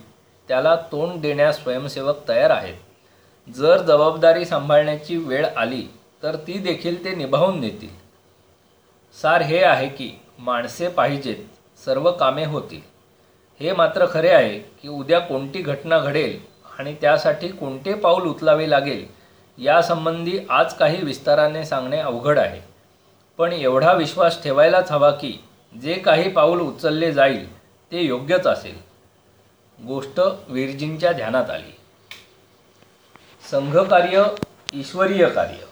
त्याला 0.48 0.76
तोंड 0.76 1.20
देण्यास 1.20 1.62
स्वयंसेवक 1.62 2.28
तयार 2.28 2.50
आहेत. 2.50 3.50
जर 3.50 3.82
जबाबदारी 3.82 4.44
सांभाळण्याची 4.44 5.16
वेळ 5.16 5.46
आली 5.56 5.86
तर 6.22 6.36
ती 6.36 6.58
देखील 6.58 7.04
ते 7.04 7.14
निभावून 7.14 7.60
देतील 7.60 7.88
सार 9.22 9.42
हे 9.42 9.62
आहे 9.64 9.88
की 9.88 10.10
माणसे 10.38 10.88
पाहिजेत 10.88 11.36
सर्व 11.84 12.10
कामे 12.10 12.44
होतील. 12.44 12.80
हे 13.60 13.72
मात्र 13.72 14.06
खरे 14.10 14.28
आहे 14.28 14.58
की 14.58 14.88
उद्या 14.88 15.18
कोणती 15.18 15.62
घटना 15.62 15.98
घडेल 15.98 16.38
आणि 16.78 16.94
त्यासाठी 17.00 17.48
कोणते 17.48 17.94
पाऊल 17.94 18.22
उचलावे 18.22 18.70
लागेल 18.70 19.06
यासंबंधी 19.58 20.38
आज 20.50 20.74
काही 20.74 21.02
विस्ताराने 21.02 21.64
सांगणे 21.64 21.98
अवघड 21.98 22.38
आहे. 22.38 22.60
पण 23.38 23.52
एवढा 23.52 23.92
विश्वास 23.92 24.42
ठेवायलाच 24.42 24.92
हवा 24.92 25.10
की 25.10 25.44
जे 25.82 25.94
काही 25.94 26.30
पाऊल 26.30 26.60
उचलले 26.60 27.12
जाईल 27.12 27.58
ते 27.92 28.02
योग्यच 28.02 28.46
असेल. 28.46 28.78
गोष्ट 29.86 30.20
वीरजींच्या 30.48 31.12
ध्यानात 31.12 31.50
आली. 31.50 31.76
संघकार्य 33.50 34.24
ईश्वरीय 34.72 35.28
कार्य. 35.28 35.71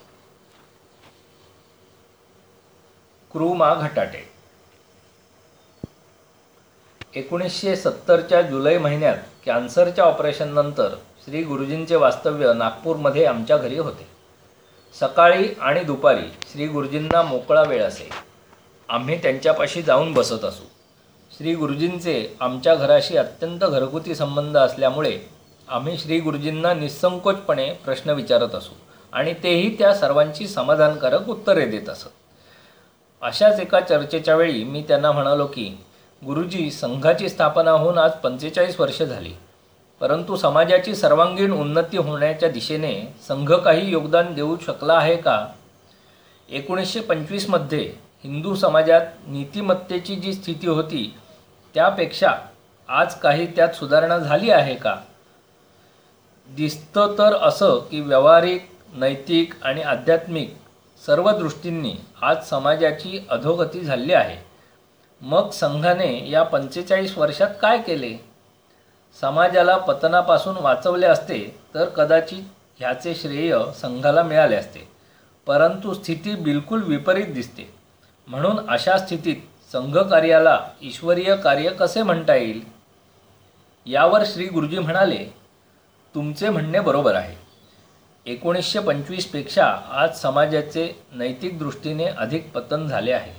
क्रूमा 3.32 3.74
घटाटे. 3.74 4.28
एकोणीसशे 7.14 7.76
सत्तरच्या 7.76 8.42
जुलै 8.42 8.78
महिन्यात 8.78 9.16
कॅन्सरच्या 9.46 10.04
ऑपरेशननंतर 10.04 10.94
श्री 11.24 11.42
गुरुजींचे 11.42 11.96
वास्तव्य 11.96 12.52
नागपूरमध्ये 12.52 13.24
आमच्या 13.24 13.56
घरी 13.56 13.78
होते. 13.78 14.06
सकाळी 15.00 15.48
आणि 15.60 15.80
दुपारी 15.80 16.26
श्री 16.52 16.66
गुरुजींना 16.66 17.22
मोकळा 17.22 17.62
वेळ 17.62 17.82
असे. 17.82 18.08
आम्ही 18.88 19.22
त्यांच्यापाशी 19.22 19.82
जाऊन 19.82 20.12
बसत 20.12 20.44
असू. 20.44 20.64
श्री 21.36 21.54
गुरुजींचे 21.54 22.36
आमच्या 22.40 22.74
घराशी 22.74 23.16
अत्यंत 23.16 23.60
घरगुती 23.60 24.14
संबंध 24.14 24.56
असल्यामुळे 24.56 25.18
आम्ही 25.68 25.98
श्री 25.98 26.20
गुरुजींना 26.20 26.74
निसंकोचपणे 26.74 27.72
प्रश्न 27.72 28.10
विचारत 28.10 28.54
असू 28.54 28.74
आणि 29.12 29.34
तेही 29.42 29.78
त्या 29.78 29.94
सर्वांची 29.94 30.48
समाधानकारक 30.48 31.28
उत्तरे 31.28 31.66
देत 31.66 31.88
असत. 31.88 32.08
अशाच 33.22 33.60
एका 33.60 33.80
चर्चेच्या 33.80 34.34
वेळी 34.36 34.64
मी 34.64 34.84
त्यांना 34.88 35.12
म्हणालो 35.12 35.46
की 35.46 35.78
गुरुजी 36.26 36.70
संघाची 36.70 37.28
स्थापना 37.28 37.70
होऊन 37.70 37.98
आज 37.98 38.12
पंचेचाळीस 38.12 38.80
वर्षे 38.80 39.06
झाली. 39.06 39.32
परंतु 40.00 40.36
समाजाची 40.36 40.94
सर्वांगीण 40.94 41.52
उन्नती 41.52 41.96
होण्याच्या 41.96 42.48
दिशेने 42.48 43.14
संघ 43.28 43.52
काही 43.52 43.90
योगदान 43.90 44.34
देऊ 44.34 44.56
शकला 44.66 44.92
आहे 44.92 45.16
का? 45.16 45.46
एकोणीसशे 46.48 47.00
पंचवीसमध्ये 47.00 47.92
हिंदू 48.24 48.54
समाजात 48.54 49.00
नीतिमत्तेची 49.26 50.16
जी 50.16 50.32
स्थिती 50.32 50.66
होती 50.66 51.16
त्यापेक्षा 51.74 52.32
आज 52.88 53.14
काही 53.14 53.46
त्यात 53.46 53.68
सुधारणा 53.68 54.18
झाली 54.18 54.50
आहे 54.50 54.74
का? 54.74 54.96
दिसतं 56.48 57.14
तर 57.18 57.34
असं 57.34 57.78
की 57.78 58.00
व्यावहारिक 58.00 58.68
नैतिक 58.92 59.54
आणि 59.62 59.82
आध्यात्मिक 59.82 60.54
सर्व 61.06 61.30
दृष्टींनी 61.30 61.94
आज 62.22 62.44
समाजाची 62.44 63.26
अधोगती 63.30 63.80
झाली 63.80 64.12
आहे. 64.12 64.36
मग 65.20 65.50
संघाने 65.50 66.30
या 66.30 66.42
पंचेचाळीस 66.42 67.18
वर्षात 67.18 67.48
काय 67.62 67.78
केले? 67.78 68.24
समाजाला 69.20 69.76
पतनापासून 69.76 70.56
वाचवले 70.60 71.06
असते 71.06 71.58
तर 71.74 71.84
कदाचित 71.84 72.42
ह्याचे 72.78 73.14
श्रेय 73.14 73.58
संघाला 73.76 74.22
मिळाले 74.22 74.56
असते. 74.56 74.88
परंतु 75.46 75.94
स्थिती 75.94 76.34
बिलकुल 76.34 76.82
विपरीत 76.82 77.26
दिसते. 77.26 77.74
म्हणून 78.26 78.70
अशा 78.70 78.98
स्थितीत 78.98 79.36
संघकार्याला 79.72 80.66
ईश्वरीय 80.82 81.36
कार्य 81.36 81.70
कसे 81.70 82.02
म्हणता 82.02 82.34
येईल? 82.34 82.60
यावर 83.86 84.22
श्री 84.26 84.46
गुरुजी 84.46 84.78
म्हणाले 84.78 85.34
तुमचे 86.14 86.48
म्हणणे 86.48 86.80
बरोबर 86.80 87.14
आहे. 87.14 87.49
एकोणीसशे 88.26 88.78
पंचवीसपेक्षा 88.78 89.64
आज 89.92 90.16
समाजाचे 90.16 91.02
नैतिक 91.12 91.58
दृष्टीने 91.58 92.04
अधिक 92.04 92.52
पतन 92.52 92.86
झाले 92.88 93.12
आहे. 93.12 93.32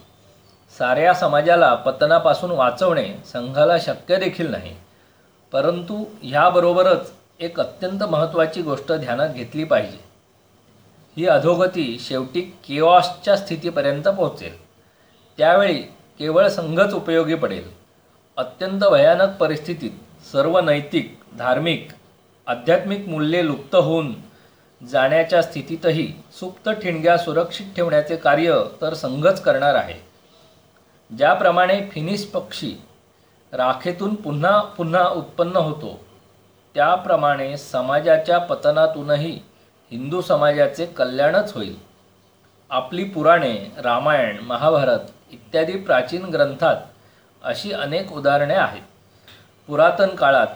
साऱ्या 0.78 1.14
समाजाला 1.14 1.76
पतनापासून 1.76 2.52
वाचवणे 2.52 3.14
संघाला 3.26 3.80
शक्य 3.80 4.16
देखील 4.16 4.52
नाही. 4.52 4.76
परंतु 5.52 6.06
ह्याबरोबरच 6.24 7.12
एक 7.40 7.60
अत्यंत 7.60 8.04
महत्त्वाची 8.04 8.62
गोष्ट 8.62 8.92
ध्यानात 8.92 9.30
घेतली 9.30 9.64
पाहिजे. 9.64 9.98
ही 11.18 11.28
अधोगती 11.28 11.98
शेवटी 12.00 12.42
केऑसच्या 12.42 13.38
स्थितीपर्यंत 13.38 14.04
पोहोचेल. 14.04 14.66
त्यावेळी 15.38 15.82
केवळ 16.20 16.48
संघच 16.48 16.94
उपयोगी 16.94 17.36
पडेल. 17.36 17.70
अत्यंत 18.38 18.82
भयानक 18.82 19.38
परिस्थितीत 19.40 20.26
सर्व 20.32 20.60
नैतिक 20.60 21.20
धार्मिक 21.38 21.88
आध्यात्मिक 22.48 23.08
मूल्ये 23.08 23.46
लुप्त 23.46 23.76
होऊन 23.76 24.31
जाण्याच्या 24.90 25.42
स्थितीतही 25.42 26.14
सुप्त 26.40 26.70
ठिणग्या 26.70 27.18
सुरक्षित 27.18 27.66
ठेवण्याचे 27.76 28.16
कार्य 28.16 28.64
तर 28.82 28.94
संघच 28.94 29.42
करणार 29.42 29.76
आहे. 29.76 29.94
ज्याप्रमाणे 31.18 31.82
फिनिस 31.92 32.32
पक्षी 32.32 32.76
राखेतून 33.54 34.16
पुन्हा 34.16 34.62
पुन्हा 34.62 35.08
उत्पन्न 35.08 35.56
होतो 35.56 36.00
त्याप्रमाणे 36.76 37.58
समाजाच्या 37.58 38.38
पतनातूनही 38.38 39.40
हिंदू 39.92 40.22
समाजाचे 40.22 40.86
कल्याणच 40.86 41.54
होईल. 41.54 41.76
आपली 42.70 43.04
पुराणे 43.04 43.72
रामायण 43.78 44.40
महाभारत 44.40 45.00
इत्यादी 45.32 45.78
प्राचीन 45.78 46.26
ग्रंथात 46.26 46.76
अशी 47.44 47.72
अनेक 47.72 48.12
उदाहरणे 48.12 48.54
आहेत. 48.54 48.82
पुरातन 49.68 50.08
काळात 50.08 50.48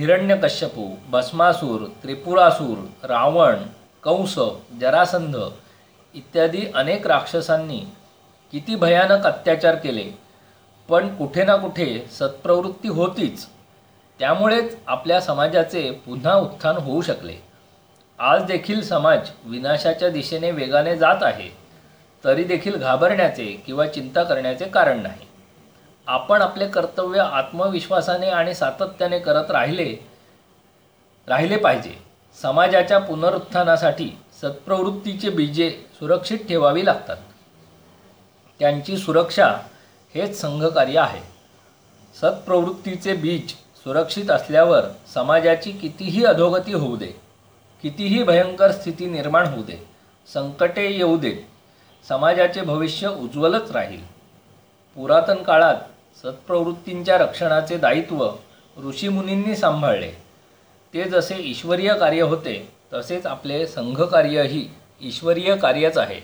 हिरण्यकश्यपू 0.00 0.96
भस्मासूर 1.08 1.86
त्रिपुरासूर 2.02 3.06
रावण 3.06 3.54
कंस 4.02 4.38
जरासंध 4.80 5.36
इत्यादी 6.14 6.66
अनेक 6.74 7.06
राक्षसांनी 7.06 7.80
किती 8.52 8.76
भयानक 8.76 9.26
अत्याचार 9.26 9.74
केले. 9.74 10.18
पण 10.88 11.16
कुठे 11.16 11.44
ना 11.44 11.56
कुठे 11.56 12.06
सत्प्रवृत्ती 12.12 12.88
होतीच. 12.88 13.46
त्यामुळेच 14.18 14.76
आपल्या 14.86 15.20
समाजाचे 15.20 15.90
पुन्हा 15.90 16.34
उत्थान 16.34 16.76
होऊ 16.76 17.02
शकले. 17.02 17.34
आज 18.18 18.42
देखील 18.42 18.82
समाज 18.82 19.30
विनाशाच्या 19.44 20.08
दिशेने 20.08 20.50
वेगाने 20.50 20.96
जात 20.96 21.22
आहे. 21.22 21.50
तरी 22.24 22.44
देखील 22.44 22.76
घाबरण्याचे 22.76 23.62
किंवा 23.66 23.86
चिंता 23.86 24.22
करण्याचे 24.22 24.64
कारण 24.64 25.00
नाही. 25.00 25.29
आपण 26.10 26.42
आपले 26.42 26.66
कर्तव्य 26.68 27.20
आत्मविश्वासाने 27.20 28.28
आणि 28.28 28.54
सातत्याने 28.54 29.18
करत 29.18 29.50
राहिले 29.50 29.84
राहिले 31.28 31.56
पाहिजे. 31.56 31.92
समाजाच्या 32.42 32.98
पुनरुत्थानासाठी 32.98 34.08
सत्प्रवृत्तीचे 34.42 35.30
बीजे 35.30 35.70
सुरक्षित 35.98 36.38
ठेवावी 36.38 36.84
लागतात. 36.84 37.16
त्यांची 38.60 38.96
सुरक्षा 38.96 39.46
हेच 40.14 40.40
संघकार्य 40.40 40.98
आहे. 40.98 41.20
सत्प्रवृत्तीचे 42.14 43.14
बीज 43.14 43.52
सुरक्षित 43.84 44.30
असल्यावर 44.30 44.84
समाजाची 45.14 45.72
कितीही 45.72 46.24
अधोगती 46.24 46.72
होऊ 46.72 46.96
दे 46.96 47.12
कितीही 47.82 48.22
भयंकर 48.22 48.72
स्थिती 48.72 49.06
निर्माण 49.06 49.46
होऊ 49.46 49.62
दे 49.62 49.78
संकटे 50.28 50.90
येऊ 50.90 51.16
देत 51.18 52.08
समाजाचे 52.08 52.60
भविष्य 52.62 53.08
उज्ज्वलच 53.08 53.70
राहील. 53.70 54.02
पुरातन 54.96 55.42
काळात 55.42 55.76
सत्प्रवृत्तींच्या 56.22 57.18
रक्षणाचे 57.18 57.76
दायित्व 57.76 58.30
ऋषीमुनींनी 58.84 59.56
सांभाळले. 59.56 60.12
ते 60.94 61.04
जसे 61.04 61.36
ईश्वरीय 61.38 61.94
कार्य 61.94 62.22
होते 62.22 62.72
तसेच 62.92 63.26
आपले 63.26 63.66
संघकार्यही 63.66 64.68
ईश्वरीय 65.00 65.56
कार्यच 65.56 65.98
आहे. 65.98 66.20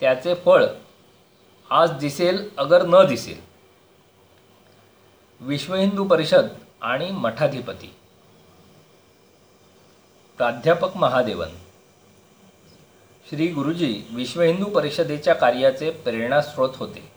त्याचे 0.00 0.34
फळ 0.34 0.66
आज 1.70 1.90
दिसेल 1.90 2.50
अगर 2.56 2.82
न 2.86 3.06
दिसेल. 3.08 3.40
विश्व 5.40 5.74
हिंदू 5.74 6.04
परिषद 6.04 6.48
आणि 6.80 7.10
मठाधिपती. 7.10 7.94
प्राध्यापक 10.36 10.96
महादेवन. 10.96 11.48
श्री 13.30 13.46
गुरुजी 13.46 14.02
विश्व 14.10 14.42
हिंदू 14.42 14.64
परिषदेच्या 14.64 15.34
कार्याचे 15.34 15.90
प्रेरणास्रोत 15.90 16.70
होते. 16.76 17.09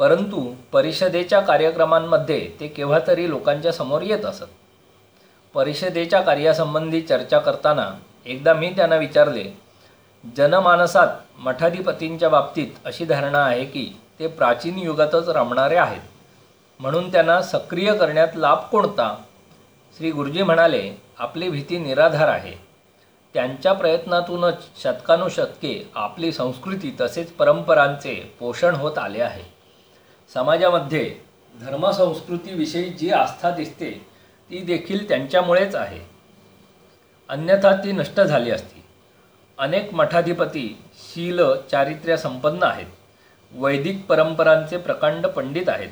परंतु 0.00 0.54
परिषदेच्या 0.72 1.40
कार्यक्रमांमध्ये 1.40 2.50
ते 2.60 2.68
केव्हा 2.68 2.98
तरी 3.06 3.30
लोकांच्या 3.30 3.72
समोर 3.72 4.02
येत 4.02 4.24
असत. 4.24 4.44
परिषदेच्या 5.54 6.20
कार्यासंबंधी 6.20 7.00
चर्चा 7.00 7.38
करताना 7.38 7.90
एकदा 8.26 8.54
मी 8.54 8.70
त्यांना 8.70 8.96
विचारले 8.96 9.44
जनमानसात 10.36 11.08
मठाधिपतींच्या 11.38 12.28
बाबतीत 12.28 12.66
अशी 12.84 13.04
धारणा 13.04 13.44
आहे 13.44 13.64
की 13.64 14.00
ते 14.18 14.26
प्राचीन 14.26 14.78
युगातच 14.78 15.28
रमणारे 15.28 15.76
आहेत. 15.76 16.00
म्हणून 16.80 17.12
त्यांना 17.12 17.42
सक्रिय 17.42 17.94
करण्यात 17.94 18.28
लाभ 18.34 18.58
कोणता? 18.58 19.16
श्री 19.96 20.10
गुरुजी 20.10 20.42
म्हणाले 20.42 20.92
आपली 21.18 21.48
भीती 21.48 21.78
निराधार 21.78 22.28
आहे. 22.28 22.54
त्यांच्या 23.34 23.72
प्रयत्नातूनच 23.72 24.82
शतकानुशतके 24.82 25.90
आपली 25.94 26.32
संस्कृती 26.32 26.96
तसेच 27.00 27.32
परंपरांचे 27.32 28.36
पोषण 28.40 28.74
होत 28.74 28.98
आले 28.98 29.22
आहे. 29.22 29.49
समाजामध्ये 30.34 31.14
धर्मसंस्कृतीविषयी 31.60 32.84
जी 32.84 33.10
आस्था 33.10 33.50
दिसते 33.50 33.90
ती 34.50 34.58
देखील 34.58 35.08
त्यांच्यामुळेच 35.08 35.74
आहे. 35.74 36.00
अन्यथा 37.28 37.76
ती 37.76 37.92
नष्ट 37.92 38.20
झाली 38.20 38.50
असती. 38.50 38.84
अनेक 39.58 39.94
मठाधिपती 39.94 40.78
शील 40.94 41.40
चारित्र्य 41.70 42.16
संपन्न 42.16 42.62
आहेत. 42.62 42.86
वैदिक 43.52 44.06
परंपरांचे 44.06 44.76
प्रकांड 44.76 45.26
पंडित 45.26 45.68
आहेत. 45.68 45.90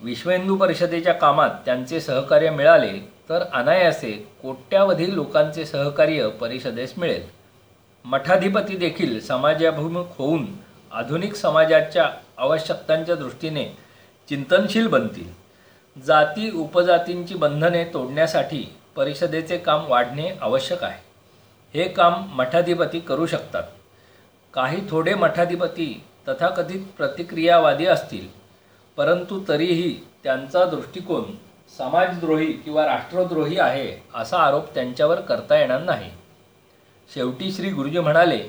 विश्व 0.00 0.30
हिंदू 0.30 0.56
परिषदेच्या 0.56 1.12
कामात 1.12 1.50
त्यांचे 1.64 2.00
सहकार्य 2.00 2.50
मिळाले 2.50 2.98
तर 3.28 3.44
अनायासे 3.52 4.12
कोट्यावधी 4.42 5.14
लोकांचे 5.14 5.64
सहकार्य 5.66 6.28
परिषदेस 6.28 6.94
मिळेल. 6.96 7.22
मठाधिपती 8.04 8.76
देखील 8.76 9.20
समाजाभिमुख 9.20 10.04
होऊन 10.18 10.46
आधुनिक 10.92 11.34
समाजाच्या 11.34 12.10
आवश्यकतांच्या 12.42 13.14
दृष्टीने 13.14 13.64
चिंतनशील 14.28 14.86
बनतील. 14.86 15.30
जाती 15.96 16.50
उपजातींची 16.50 17.34
बंधने 17.34 17.84
तोडण्यासाठी 17.84 18.64
परिषदेचे 18.96 19.58
काम 19.58 19.84
वाढणे 19.88 20.28
आवश्यक 20.40 20.82
आहे. 20.84 21.00
हे 21.74 21.88
काम 21.88 22.24
मठाधिपती 22.34 23.00
करू 23.00 23.26
शकतात. 23.26 23.62
काही 24.54 24.80
थोडे 24.90 25.14
मठाधिपती 25.14 26.04
तथाकथित 26.28 26.86
प्रतिक्रियावादी 26.96 27.86
असतील 27.86 28.26
परंतु 28.96 29.40
तरीही 29.48 29.92
त्यांचा 30.24 30.64
दृष्टिकोन 30.64 31.34
समाजद्रोही 31.78 32.52
किंवा 32.52 32.84
राष्ट्रद्रोही 32.86 33.58
आहे 33.58 33.92
असा 34.14 34.38
आरोप 34.38 34.74
त्यांच्यावर 34.74 35.20
करता 35.20 35.58
येणार 35.58 35.82
नाही. 35.82 36.10
शेवटी 37.14 37.52
श्री 37.52 37.70
गुरुजी 37.70 37.98
म्हणाले 37.98 38.42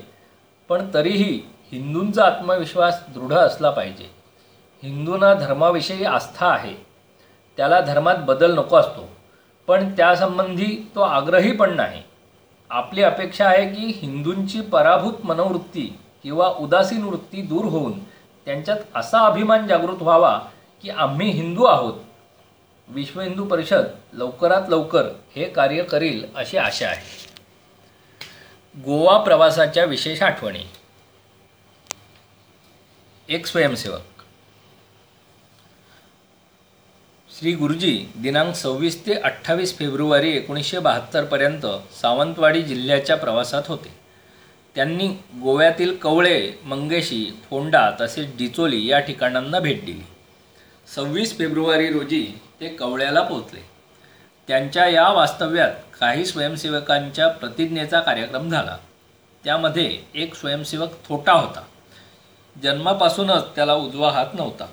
पण 0.68 0.88
तरीही 0.94 1.40
हिंदूंचा 1.74 2.24
आत्मविश्वास 2.24 3.02
दृढ 3.08 3.32
असला 3.32 3.70
पाहिजे. 3.70 4.10
हिंदूंना 4.82 5.34
धर्माविषयी 5.34 6.04
आस्था 6.04 6.46
आहे. 6.46 6.74
त्याला 7.56 7.80
धर्मात 7.80 8.14
बदल 8.14 8.58
नको 8.58 8.76
असतो. 8.76 9.08
पण 9.66 9.92
त्यासंबंधी 9.96 10.90
तो 10.94 11.00
आग्रही 11.00 11.52
पण 11.52 11.76
नाही. 11.76 12.02
आपली 12.70 13.02
अपेक्षा 13.02 13.46
आहे 13.46 13.68
की 13.68 13.92
हिंदूंची 13.96 14.60
पराभूत 14.60 15.12
मनोवृत्ती 15.24 15.98
किंवा 16.22 16.48
उदासीन 16.48 17.02
वृत्ती 17.02 17.42
दूर 17.42 17.64
होऊन 17.64 18.04
त्यांच्यात 18.44 18.76
असा 18.94 19.18
अभिमान 19.18 19.66
जागृत 19.66 20.02
व्हावा 20.02 20.40
की 20.82 20.90
आम्ही 20.90 21.30
हिंदू 21.30 21.64
आहोत. 21.64 21.94
विश्व 22.88 23.20
हिंदू 23.20 23.44
परिषद 23.44 23.84
लवकरात 24.12 24.62
लवकर 24.68 25.04
हे 25.36 25.44
कार्य 25.44 25.82
करेल 25.82 26.26
अशी 26.36 26.56
आशा 26.56 26.86
आहे. 26.86 27.24
गोवा 28.80 29.18
प्रवासाच्या 29.18 29.84
विशेष 29.84 30.22
आठवणी. 30.22 30.64
एक 33.28 33.46
स्वयंसेवक. 33.46 34.22
श्री 37.38 37.52
गुरुजी 37.52 38.06
दिनांक 38.16 38.54
सव्वीस 38.54 39.06
ते 39.06 39.14
अठ्ठावीस 39.14 39.78
फेब्रुवारी 39.78 40.36
एकोणीसशे 40.36 40.78
बहात्तरपर्यंत 40.78 41.66
सावंतवाडी 42.00 42.62
जिल्ह्याच्या 42.62 43.16
प्रवासात 43.16 43.62
होते. 43.66 43.94
त्यांनी 44.74 45.08
गोव्यातील 45.42 45.96
कवळे 45.96 46.52
मंगेशी 46.64 47.40
फोंडा 47.50 47.90
तसेच 48.00 48.36
डिचोली 48.36 48.86
या 48.86 49.00
ठिकाणांना 49.00 49.58
भेट 49.58 49.84
दिली. 49.84 50.06
सव्वीस 50.94 51.38
फेब्रुवारी 51.38 51.88
रोजी 51.88 52.40
ते 52.60 52.68
कवळ्याला 52.68 53.22
पोहोचले. 53.22 53.60
त्यांच्या 54.48 54.88
या 54.88 55.08
वास्तव्यात 55.08 55.70
काही 56.00 56.26
स्वयंसेवकांच्या 56.26 57.28
प्रतिज्ञेचा 57.28 58.00
कार्यक्रम 58.00 58.50
झाला. 58.50 58.78
त्यामध्ये 59.44 59.98
एक 60.14 60.34
स्वयंसेवक 60.34 60.90
थोटा 61.08 61.32
होता. 61.32 61.62
जन्मापासूनच 62.62 63.44
त्याला 63.56 63.74
उजवा 63.74 64.10
हात 64.10 64.26
नव्हता. 64.34 64.66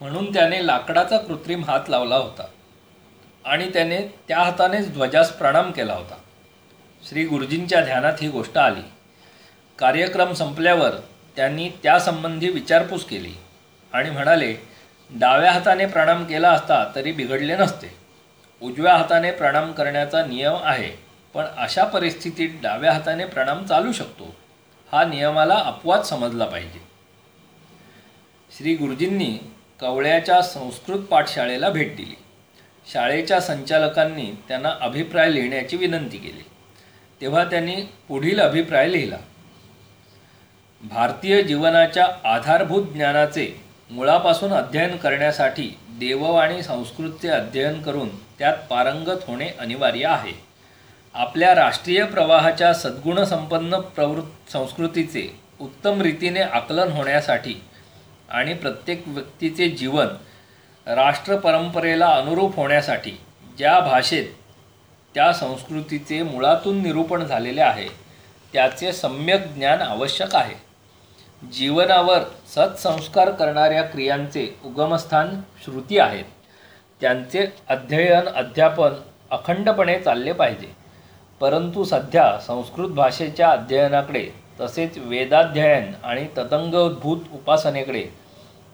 म्हणून 0.00 0.32
त्याने 0.32 0.66
लाकडाचा 0.66 1.18
कृत्रिम 1.18 1.64
हात 1.64 1.80
लावला 1.88 2.16
होता 2.16 2.46
आणि 3.44 3.70
त्याने 3.72 3.98
त्या 4.28 4.38
हातानेच 4.38 4.92
ध्वजास 4.92 5.32
प्रणाम 5.32 5.70
केला 5.70 5.94
होता. 5.94 6.14
श्री 7.08 7.24
गुरुजींच्या 7.24 7.80
ध्यानात 7.80 8.12
ही 8.20 8.28
गोष्ट 8.28 8.58
आली. 8.58 8.82
कार्यक्रम 9.78 10.32
संपल्यावर 10.32 10.90
त्यांनी 11.36 11.68
त्यासंबंधी 11.82 12.48
विचारपूस 12.48 13.04
केली 13.04 13.32
आणि 13.92 14.10
म्हणाले 14.10 14.54
डाव्या 15.10 15.52
हाताने 15.52 15.86
प्रणाम 15.86 16.24
केला 16.24 16.50
असता 16.50 16.84
तरी 16.94 17.12
बिघडले 17.12 17.56
नसते. 17.56 17.94
उजव्या 18.62 18.96
हाताने 18.96 19.30
प्रणाम 19.30 19.72
करण्याचा 19.72 20.24
नियम 20.26 20.56
आहे 20.62 20.90
पण 21.34 21.44
अशा 21.56 21.84
परिस्थितीत 21.84 22.50
डाव्या 22.62 22.92
हाताने 22.92 23.24
प्रणाम 23.24 23.64
चालू 23.64 23.92
शकतो. 23.92 24.34
हा 24.92 25.04
नियमाला 25.04 25.54
अपवाद 25.54 26.02
समजला 26.02 26.44
पाहिजे. 26.44 26.80
श्री 28.58 28.74
गुरुजींनी 28.74 29.38
कवळ्याच्या 29.80 30.42
संस्कृत 30.42 31.00
पाठशाळेला 31.00 31.70
भेट 31.70 31.96
दिली. 31.96 32.16
शाळेच्या 32.92 33.40
संचालकांनी 33.40 34.42
त्यांना 34.48 34.74
अभिप्राय 34.80 35.34
लिहिण्याची 35.34 35.76
विनंती 35.76 36.18
केली. 36.18 36.42
तेव्हा 37.20 37.44
त्यांनी 37.44 37.76
पुढील 38.08 38.40
अभिप्राय 38.40 38.92
लिहिला. 38.92 39.16
भारतीय 40.82 41.42
जीवनाच्या 41.42 42.06
आधारभूत 42.24 42.86
ज्ञानाचे 42.86 43.60
मुळापासून 43.90 44.52
अध्ययन 44.52 44.96
करण्यासाठी 44.96 45.78
देववाणी 45.88 46.62
संस्कृतचे 46.62 47.28
अध्ययन 47.28 47.82
करून 47.82 48.08
त्यात 48.16 48.56
पारंगत 48.70 49.18
होणे 49.26 49.48
अनिवार्य 49.58 50.06
आहे. 50.06 50.49
आपल्या 51.14 51.54
राष्ट्रीय 51.54 52.04
प्रवाहाच्या 52.04 52.74
सद्गुणसंपन्न 52.74 53.80
प्रवृत् 53.80 54.52
संस्कृतीचे 54.52 55.40
उत्तम 55.60 56.02
रीतीने 56.02 56.40
आकलन 56.40 56.92
होण्यासाठी 56.92 57.54
आणि 58.28 58.54
प्रत्येक 58.54 59.02
व्यक्तीचे 59.06 59.68
जीवन 59.68 60.06
राष्ट्रपरंपरेला 60.86 62.06
अनुरूप 62.06 62.56
होण्यासाठी 62.56 63.10
ज्या 63.58 63.80
भाषेत 63.80 64.26
त्या 65.14 65.32
संस्कृतीचे 65.32 66.22
मुळातून 66.22 66.82
निरूपण 66.82 67.24
झालेले 67.24 67.60
आहे 67.60 67.88
त्याचे 68.52 68.92
सम्यक 68.92 69.46
ज्ञान 69.46 69.82
आवश्यक 69.82 70.36
आहे. 70.36 70.54
जीवनावर 71.52 72.22
सत्संस्कार 72.56 73.30
करणाऱ्या 73.30 73.82
क्रियांचे 73.82 74.58
उगमस्थान 74.64 75.40
श्रुती 75.64 75.98
आहेत. 75.98 76.24
त्यांचे 77.00 77.46
अध्ययन 77.68 78.28
अध्यापन 78.28 78.90
अखंडपणे 79.30 80.00
चालले 80.00 80.32
पाहिजे. 80.32 80.79
परंतु 81.40 81.84
सध्या 81.84 82.38
संस्कृत 82.46 82.88
भाषेच्या 82.88 83.50
अध्ययनाकडे 83.50 84.28
तसेच 84.60 84.98
वेदाध्ययन 84.98 85.92
आणि 86.04 86.26
तदंगभूत 86.38 87.18
उपासनेकडे 87.34 88.04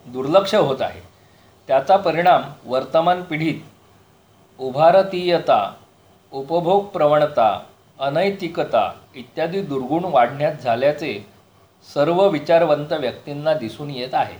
दुर्लक्ष 0.06 0.54
होत 0.54 0.80
आहे. 0.80 1.00
त्याचा 1.68 1.96
परिणाम 1.96 2.42
वर्तमान 2.66 3.22
पिढीत 3.22 3.60
उभारतीयता 4.58 5.74
उपभोग 6.32 6.84
प्रवणता 6.84 7.60
अनैतिकता 8.00 8.92
इत्यादी 9.14 9.60
दुर्गुण 9.60 10.04
वाढण्यात 10.04 10.54
झाल्याचे 10.54 11.26
सर्व 11.94 12.28
विचारवंत 12.28 12.92
व्यक्तींना 12.92 13.54
दिसून 13.54 13.90
येत 13.90 14.14
आहे. 14.14 14.38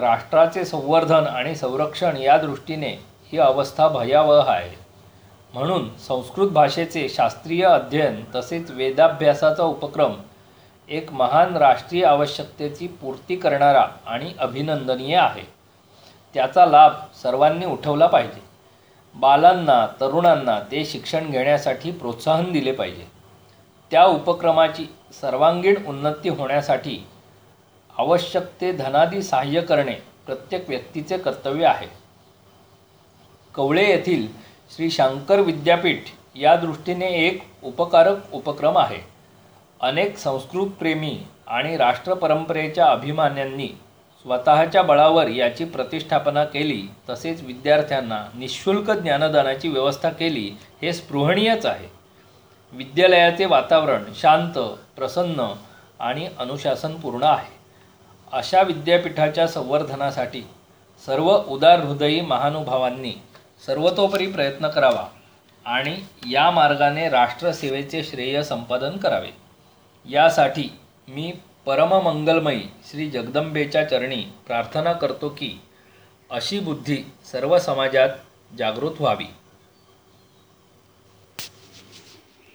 राष्ट्राचे 0.00 0.64
संवर्धन 0.64 1.26
आणि 1.26 1.54
संरक्षण 1.54 2.16
या 2.16 2.36
दृष्टीने 2.38 2.92
ही 3.32 3.38
अवस्था 3.38 3.88
भयावह 3.88 4.50
आहे. 4.50 4.81
म्हणून 5.54 5.96
संस्कृत 5.96 6.48
भाषेचे 6.48 7.08
शास्त्रीय 7.08 7.64
अध्ययन 7.64 8.24
तसेच 8.34 8.70
वेदाभ्यासाचा 8.70 9.62
उपक्रम 9.62 10.12
एक 10.88 11.12
महान 11.12 11.56
राष्ट्रीय 11.56 12.04
आवश्यकतेची 12.04 12.86
पूर्ती 12.86 13.36
करणारा 13.36 13.86
आणि 14.06 14.32
अभिनंदनीय 14.38 15.16
आहे. 15.16 15.42
त्याचा 16.34 16.66
लाभ 16.66 16.92
सर्वांनी 17.22 17.66
उठवला 17.66 18.06
पाहिजे. 18.06 18.40
बालांना 19.14 19.86
तरुणांना 20.00 20.60
ते 20.60 20.84
शिक्षण 20.84 21.30
घेण्यासाठी 21.30 21.90
प्रोत्साहन 21.90 22.52
दिले 22.52 22.72
पाहिजे. 22.72 23.06
त्या 23.90 24.04
उपक्रमाची 24.04 24.86
सर्वांगीण 25.20 25.86
उन्नती 25.86 26.28
होण्यासाठी 26.28 27.06
आवश्यक 27.98 28.42
ते 28.60 28.72
धनादी 28.72 29.22
सहाय्य 29.22 29.60
करणे 29.60 29.94
प्रत्येक 30.26 30.68
व्यक्तीचे 30.68 31.18
कर्तव्य 31.18 31.66
आहे. 31.66 31.86
कवळे 33.54 33.86
येथील 33.86 34.41
श्री 34.74 34.90
शंकर 34.90 35.40
विद्यापीठ 35.40 36.02
या 36.34 36.56
दृष्टीने 36.56 37.06
एक 37.06 37.42
उपकारक 37.62 38.32
उपक्रम 38.32 38.78
आहे. 38.78 38.98
अनेक 39.80 40.16
संस्कृतप्रेमी 40.18 41.18
आणि 41.46 41.76
राष्ट्रपरंपरेच्या 41.76 42.86
अभिमान्यांनी 42.86 43.66
स्वतःच्या 44.24 44.82
बळावर 44.82 45.28
याची 45.28 45.64
प्रतिष्ठापना 45.64 46.44
केली 46.44 46.82
तसेच 47.10 47.42
विद्यार्थ्यांना 47.42 48.24
निशुल्क 48.34 48.90
ज्ञानदानाची 48.90 49.68
व्यवस्था 49.68 50.08
केली 50.08 50.50
हे 50.82 50.92
स्पृहणीयच 50.92 51.66
आहे. 51.66 51.88
विद्यालयाचे 52.72 53.44
वातावरण 53.44 54.04
शांत 54.14 54.58
प्रसन्न 54.96 55.52
आणि 56.00 56.28
अनुशासनपूर्ण 56.38 57.22
आहे. 57.22 57.52
अशा 58.32 58.62
विद्यापीठाच्या 58.62 59.46
संवर्धनासाठी 59.48 60.42
सर्व 61.06 61.38
उदारहृदयी 61.48 62.20
महानुभावांनी 62.20 63.12
सर्वतोपरी 63.66 64.26
प्रयत्न 64.26 64.68
करावा 64.68 65.06
आणि 65.66 65.96
या 66.30 66.50
मार्गाने 66.50 67.08
राष्ट्रसेवेचे 67.08 68.02
श्रेय 68.04 68.42
संपादन 68.42 68.96
करावे. 68.96 69.30
यासाठी 70.04 70.68
मी 71.08 71.32
परममंगलमयी 71.66 72.62
श्री 72.90 73.10
जगदंबेच्या 73.10 73.88
चरणी 73.88 74.22
प्रार्थना 74.46 74.92
करतो 74.92 75.28
की 75.28 75.60
अशी 76.30 76.60
बुद्धी 76.60 76.96
सर्व 77.32 77.58
समाजात 77.58 78.08
जागृत 78.58 79.00
व्हावी. 79.00 79.26